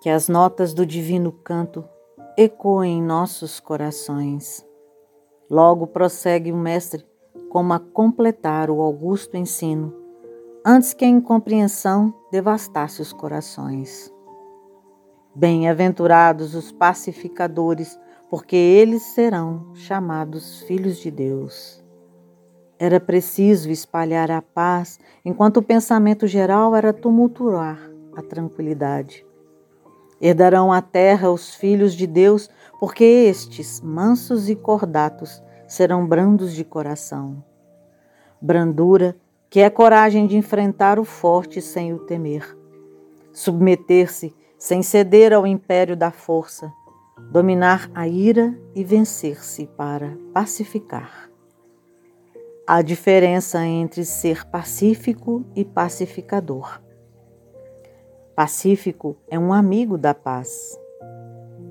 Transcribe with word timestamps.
Que 0.00 0.08
as 0.08 0.28
notas 0.28 0.72
do 0.72 0.86
divino 0.86 1.30
canto 1.30 1.84
ecoem 2.34 2.98
em 2.98 3.02
nossos 3.02 3.60
corações. 3.60 4.66
Logo 5.50 5.86
prossegue 5.86 6.50
o 6.50 6.56
Mestre 6.56 7.04
como 7.50 7.74
a 7.74 7.78
completar 7.78 8.70
o 8.70 8.80
augusto 8.80 9.36
ensino, 9.36 9.94
antes 10.64 10.94
que 10.94 11.04
a 11.04 11.08
incompreensão 11.08 12.14
devastasse 12.32 13.02
os 13.02 13.12
corações. 13.12 14.10
Bem-aventurados 15.34 16.54
os 16.54 16.72
pacificadores, 16.72 18.00
porque 18.30 18.56
eles 18.56 19.02
serão 19.02 19.74
chamados 19.74 20.62
filhos 20.62 20.96
de 20.96 21.10
Deus. 21.10 21.84
Era 22.78 22.98
preciso 22.98 23.68
espalhar 23.68 24.30
a 24.30 24.40
paz, 24.40 24.98
enquanto 25.22 25.58
o 25.58 25.62
pensamento 25.62 26.26
geral 26.26 26.74
era 26.74 26.90
tumultuar 26.90 27.78
a 28.16 28.22
tranquilidade. 28.22 29.28
Herdarão 30.20 30.72
a 30.72 30.82
terra 30.82 31.30
os 31.30 31.54
filhos 31.54 31.94
de 31.94 32.06
Deus, 32.06 32.50
porque 32.78 33.04
estes, 33.04 33.80
mansos 33.80 34.50
e 34.50 34.54
cordatos, 34.54 35.42
serão 35.66 36.06
brandos 36.06 36.52
de 36.52 36.64
coração. 36.64 37.42
Brandura, 38.40 39.16
que 39.48 39.60
é 39.60 39.70
coragem 39.70 40.26
de 40.26 40.36
enfrentar 40.36 40.98
o 40.98 41.04
forte 41.04 41.60
sem 41.60 41.92
o 41.92 41.98
temer. 42.00 42.56
Submeter-se 43.32 44.34
sem 44.58 44.82
ceder 44.82 45.32
ao 45.32 45.46
império 45.46 45.96
da 45.96 46.10
força, 46.10 46.70
dominar 47.32 47.90
a 47.94 48.06
ira 48.06 48.54
e 48.74 48.84
vencer-se 48.84 49.66
para 49.66 50.16
pacificar. 50.34 51.30
Há 52.66 52.82
diferença 52.82 53.64
entre 53.64 54.04
ser 54.04 54.44
pacífico 54.46 55.44
e 55.56 55.64
pacificador. 55.64 56.80
Pacífico 58.40 59.18
é 59.28 59.38
um 59.38 59.52
amigo 59.52 59.98
da 59.98 60.14
paz. 60.14 60.80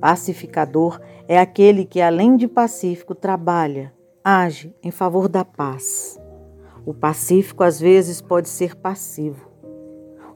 Pacificador 0.00 0.98
é 1.28 1.38
aquele 1.38 1.84
que, 1.84 2.00
além 2.00 2.38
de 2.38 2.48
pacífico, 2.48 3.14
trabalha, 3.14 3.92
age 4.24 4.74
em 4.82 4.90
favor 4.90 5.28
da 5.28 5.44
paz. 5.44 6.18
O 6.86 6.94
pacífico 6.94 7.62
às 7.62 7.78
vezes 7.78 8.22
pode 8.22 8.48
ser 8.48 8.76
passivo. 8.76 9.46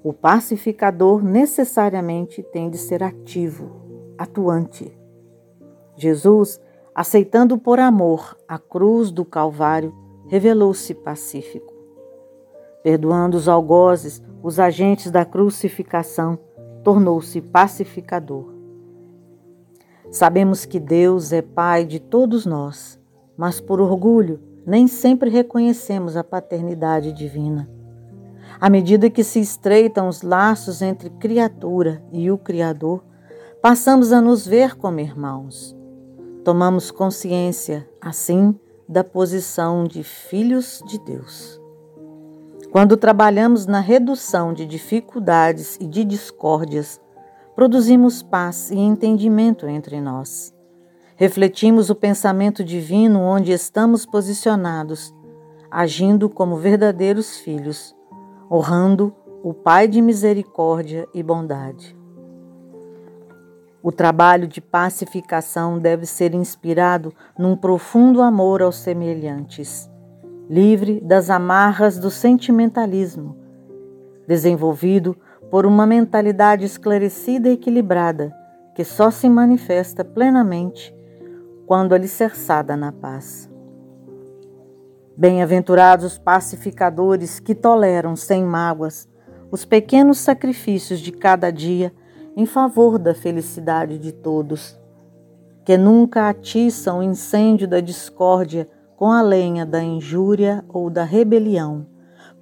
O 0.05 0.12
pacificador 0.12 1.25
necessariamente 1.25 2.42
tem 2.42 2.69
de 2.69 2.77
ser 2.77 3.03
ativo, 3.03 4.12
atuante. 4.19 4.92
Jesus, 5.97 6.60
aceitando 6.94 7.56
por 7.56 7.81
amor 7.81 8.36
a 8.47 8.58
cruz 8.58 9.10
do 9.10 9.25
Calvário, 9.25 9.94
revelou-se 10.27 10.92
pacífico. 10.92 11.78
Perdoando 12.83 13.37
os 13.37 13.48
algozes, 13.48 14.23
os 14.43 14.61
agentes 14.61 15.11
da 15.11 15.25
crucificação, 15.25 16.39
tornou-se 16.83 17.41
pacificador. 17.41 18.53
Sabemos 20.11 20.65
que 20.65 20.81
Deus 20.81 21.33
é 21.33 21.43
Pai 21.43 21.84
de 21.84 22.01
todos 22.01 22.47
nós, 22.47 22.99
mas 23.37 23.61
por 23.61 23.81
orgulho 23.81 24.41
nem 24.65 24.87
sempre 24.87 25.29
reconhecemos 25.29 26.17
a 26.17 26.25
paternidade 26.25 27.12
divina. 27.12 27.69
À 28.61 28.69
medida 28.69 29.11
que 29.11 29.23
se 29.23 29.39
estreitam 29.39 30.09
os 30.09 30.23
laços 30.23 30.83
entre 30.83 31.11
criatura 31.11 32.03
e 32.12 32.31
o 32.31 32.39
Criador, 32.39 33.05
passamos 33.62 34.12
a 34.12 34.21
nos 34.21 34.47
ver 34.47 34.77
como 34.77 35.01
irmãos. 35.01 35.77
Tomamos 36.45 36.91
consciência, 36.91 37.89
assim, 38.01 38.59
da 38.89 39.05
posição 39.05 39.84
de 39.84 40.03
filhos 40.03 40.83
de 40.87 40.99
Deus. 40.99 41.61
Quando 42.79 42.97
trabalhamos 42.97 43.67
na 43.67 43.81
redução 43.81 44.53
de 44.53 44.65
dificuldades 44.65 45.77
e 45.81 45.84
de 45.84 46.05
discórdias, 46.05 47.01
produzimos 47.57 48.23
paz 48.23 48.71
e 48.71 48.79
entendimento 48.79 49.67
entre 49.67 50.01
nós. 50.01 50.55
Refletimos 51.17 51.91
o 51.91 51.94
pensamento 51.97 52.62
divino 52.62 53.19
onde 53.19 53.50
estamos 53.50 54.06
posicionados, 54.06 55.12
agindo 55.69 56.31
como 56.31 56.56
verdadeiros 56.56 57.38
filhos 57.38 57.97
honrando 58.49 59.12
o 59.43 59.53
Pai 59.53 59.88
de 59.88 60.00
misericórdia 60.00 61.05
e 61.12 61.21
bondade. 61.21 61.99
O 63.83 63.91
trabalho 63.91 64.47
de 64.47 64.61
pacificação 64.61 65.81
deve 65.81 66.06
ser 66.06 66.33
inspirado 66.33 67.12
num 67.37 67.56
profundo 67.56 68.22
amor 68.22 68.62
aos 68.62 68.77
semelhantes, 68.77 69.91
livre 70.48 71.00
das 71.00 71.28
amarras 71.28 71.98
do 71.98 72.10
sentimentalismo, 72.10 73.36
desenvolvido 74.26 75.16
por 75.50 75.66
uma 75.66 75.86
mentalidade 75.86 76.64
esclarecida 76.64 77.48
e 77.48 77.53
equilibrada 77.53 78.34
que 78.75 78.84
só 78.84 79.10
se 79.10 79.28
manifesta 79.28 80.04
plenamente 80.04 80.94
quando 81.66 81.94
alicerçada 81.94 82.76
na 82.76 82.92
paz. 82.92 83.50
Bem-aventurados 85.16 86.06
os 86.06 86.19
pacificadores 86.19 87.41
que 87.41 87.54
toleram 87.54 88.16
sem 88.16 88.44
mágoas 88.44 89.08
os 89.50 89.64
pequenos 89.64 90.19
sacrifícios 90.19 91.00
de 91.00 91.10
cada 91.12 91.50
dia 91.50 91.92
em 92.37 92.47
favor 92.47 92.98
da 92.98 93.14
felicidade 93.14 93.98
de 93.98 94.12
todos, 94.12 94.78
que 95.64 95.76
nunca 95.76 96.28
atiçam 96.28 97.00
o 97.00 97.03
incêndio 97.03 97.66
da 97.66 97.81
discórdia 97.81 98.69
com 98.98 99.12
a 99.12 99.22
lenha 99.22 99.64
da 99.64 99.81
injúria 99.81 100.64
ou 100.69 100.91
da 100.91 101.04
rebelião, 101.04 101.86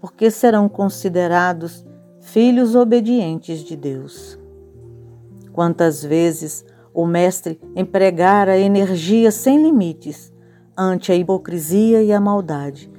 porque 0.01 0.31
serão 0.31 0.71
considerados 0.71 1.85
filhos 2.19 2.75
obedientes 2.75 3.61
de 3.61 3.77
Deus. 3.77 4.39
Quantas 5.53 6.03
vezes 6.03 6.65
o 6.95 7.05
Mestre 7.05 7.61
empregara 7.77 8.57
energia 8.57 9.31
sem 9.31 9.63
limites 9.63 10.33
ante 10.75 11.13
a 11.13 11.15
hipocrisia 11.15 12.03
e 12.03 12.11
a 12.11 12.19
maldade, 12.19 12.91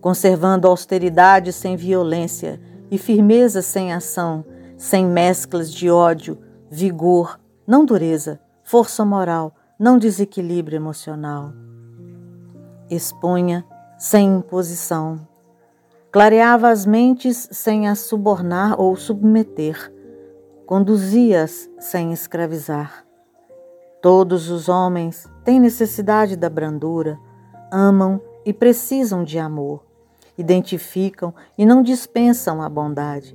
conservando 0.00 0.68
austeridade 0.68 1.52
sem 1.52 1.74
violência 1.74 2.60
e 2.88 2.98
firmeza 2.98 3.62
sem 3.62 3.92
ação, 3.92 4.44
sem 4.76 5.04
mesclas 5.04 5.72
de 5.72 5.90
ódio, 5.90 6.38
vigor, 6.70 7.40
não 7.66 7.84
dureza, 7.84 8.40
força 8.62 9.04
moral, 9.04 9.56
não 9.76 9.98
desequilíbrio 9.98 10.76
emocional. 10.76 11.52
Expunha 12.94 13.64
sem 13.96 14.36
imposição. 14.36 15.26
Clareava 16.10 16.68
as 16.68 16.84
mentes 16.84 17.48
sem 17.50 17.88
as 17.88 18.00
subornar 18.00 18.78
ou 18.78 18.94
submeter. 18.96 19.90
Conduzia-as 20.66 21.70
sem 21.78 22.12
escravizar. 22.12 23.06
Todos 24.02 24.50
os 24.50 24.68
homens 24.68 25.26
têm 25.42 25.58
necessidade 25.58 26.36
da 26.36 26.50
brandura, 26.50 27.18
amam 27.72 28.20
e 28.44 28.52
precisam 28.52 29.24
de 29.24 29.38
amor, 29.38 29.82
identificam 30.36 31.32
e 31.56 31.64
não 31.64 31.82
dispensam 31.82 32.60
a 32.60 32.68
bondade, 32.68 33.34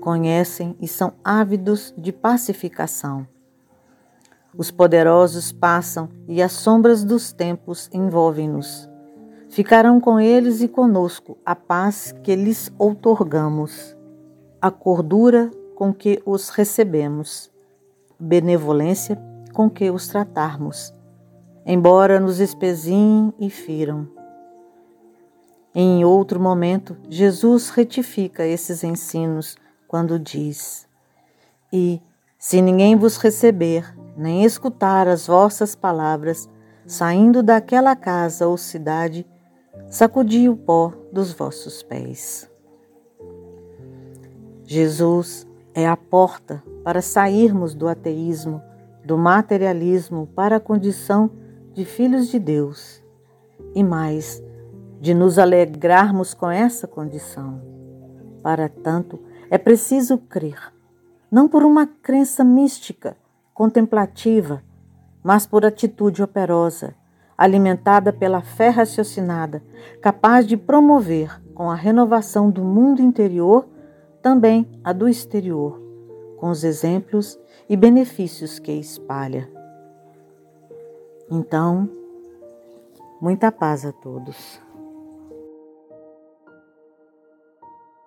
conhecem 0.00 0.74
e 0.80 0.88
são 0.88 1.12
ávidos 1.22 1.92
de 1.98 2.12
pacificação. 2.12 3.28
Os 4.58 4.70
poderosos 4.70 5.52
passam 5.52 6.08
e 6.26 6.42
as 6.42 6.52
sombras 6.52 7.04
dos 7.04 7.32
tempos 7.32 7.90
envolvem-nos. 7.92 8.88
Ficarão 9.50 10.00
com 10.00 10.18
eles 10.18 10.62
e 10.62 10.68
conosco 10.68 11.38
a 11.44 11.54
paz 11.54 12.14
que 12.22 12.34
lhes 12.34 12.72
outorgamos, 12.78 13.96
a 14.60 14.70
cordura 14.70 15.50
com 15.74 15.92
que 15.92 16.22
os 16.24 16.48
recebemos, 16.48 17.50
benevolência 18.18 19.20
com 19.52 19.68
que 19.68 19.90
os 19.90 20.08
tratarmos, 20.08 20.92
embora 21.64 22.18
nos 22.18 22.40
espezinhem 22.40 23.32
e 23.38 23.50
firam. 23.50 24.08
Em 25.74 26.02
outro 26.02 26.40
momento, 26.40 26.96
Jesus 27.10 27.68
retifica 27.68 28.46
esses 28.46 28.82
ensinos 28.82 29.56
quando 29.86 30.18
diz: 30.18 30.88
E, 31.70 32.00
se 32.38 32.60
ninguém 32.60 32.96
vos 32.96 33.16
receber, 33.16 33.94
nem 34.16 34.44
escutar 34.44 35.08
as 35.08 35.26
vossas 35.26 35.74
palavras, 35.74 36.48
saindo 36.86 37.42
daquela 37.42 37.96
casa 37.96 38.46
ou 38.46 38.56
cidade, 38.56 39.26
sacudi 39.88 40.48
o 40.48 40.56
pó 40.56 40.92
dos 41.12 41.32
vossos 41.32 41.82
pés. 41.82 42.50
Jesus 44.64 45.46
é 45.74 45.86
a 45.86 45.96
porta 45.96 46.62
para 46.82 47.02
sairmos 47.02 47.74
do 47.74 47.88
ateísmo 47.88 48.62
do 49.06 49.16
materialismo 49.16 50.26
para 50.34 50.56
a 50.56 50.60
condição 50.60 51.30
de 51.72 51.84
filhos 51.84 52.28
de 52.28 52.40
Deus 52.40 53.00
e 53.72 53.84
mais, 53.84 54.42
de 55.00 55.14
nos 55.14 55.38
alegrarmos 55.38 56.34
com 56.34 56.50
essa 56.50 56.88
condição. 56.88 57.62
Para 58.42 58.68
tanto, 58.68 59.20
é 59.48 59.56
preciso 59.56 60.18
crer, 60.18 60.58
não 61.30 61.48
por 61.48 61.62
uma 61.64 61.86
crença 61.86 62.44
mística, 62.44 63.16
contemplativa, 63.52 64.62
mas 65.22 65.46
por 65.46 65.64
atitude 65.64 66.22
operosa, 66.22 66.94
alimentada 67.36 68.12
pela 68.12 68.40
fé 68.40 68.68
raciocinada, 68.68 69.62
capaz 70.00 70.46
de 70.46 70.56
promover, 70.56 71.40
com 71.54 71.70
a 71.70 71.74
renovação 71.74 72.50
do 72.50 72.62
mundo 72.62 73.00
interior, 73.00 73.66
também 74.22 74.68
a 74.84 74.92
do 74.92 75.08
exterior, 75.08 75.80
com 76.36 76.50
os 76.50 76.64
exemplos 76.64 77.38
e 77.68 77.76
benefícios 77.76 78.58
que 78.58 78.72
espalha. 78.72 79.50
Então, 81.30 81.88
muita 83.20 83.50
paz 83.50 83.84
a 83.84 83.92
todos. 83.92 84.60